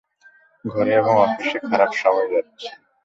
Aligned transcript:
ঘরে 0.65 0.91
এবং 0.95 1.13
অফিসে 1.25 1.59
খারাপ 1.67 1.91
সময় 1.93 2.27
যাচ্ছে। 2.33 2.69